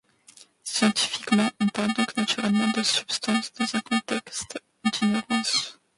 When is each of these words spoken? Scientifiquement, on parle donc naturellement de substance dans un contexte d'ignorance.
Scientifiquement, 0.63 1.51
on 1.59 1.67
parle 1.67 1.93
donc 1.93 2.17
naturellement 2.17 2.67
de 2.75 2.81
substance 2.81 3.53
dans 3.53 3.75
un 3.75 3.81
contexte 3.81 4.59
d'ignorance. 4.93 5.77